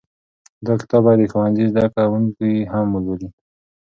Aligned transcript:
دا 0.65 0.73
کتاب 0.81 1.01
باید 1.05 1.19
د 1.21 1.25
ښوونځي 1.31 1.65
زده 1.71 1.85
کوونکي 1.95 2.51
هم 2.73 2.85
ولولي. 2.93 3.29